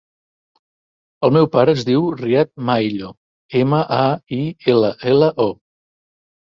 El 1.27 1.33
meu 1.35 1.49
pare 1.57 1.75
es 1.79 1.85
diu 1.91 2.09
Riad 2.23 2.51
Maillo: 2.71 3.13
ema, 3.63 3.85
a, 4.01 4.03
i, 4.43 4.45
ela, 4.77 4.95
ela, 5.17 5.35
o. 5.51 5.51